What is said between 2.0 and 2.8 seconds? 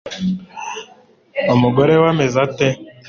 we ameze ate